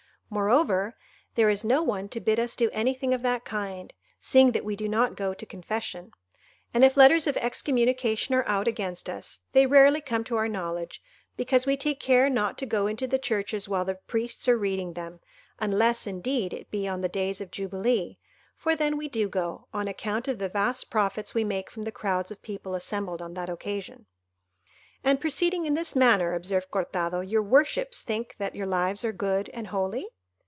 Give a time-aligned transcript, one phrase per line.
[0.33, 0.95] Moreover,
[1.35, 4.77] there is no one to bid us do anything of that kind, seeing that we
[4.77, 6.13] do not go to confession.
[6.73, 11.03] And if letters of excommunication are out against us, they rarely come to our knowledge,
[11.35, 14.93] because we take care not to go into the churches while the priests are reading
[14.93, 15.19] them,
[15.59, 18.17] unless, indeed, it be on the days of Jubilee,
[18.55, 21.91] for then we do go, on account of the vast profits we make from the
[21.91, 24.05] crowds of people assembled on that occasion."
[25.03, 29.49] "And proceeding in this manner," observed Cortado, "your worships think that your lives are good
[29.49, 30.07] and holy?"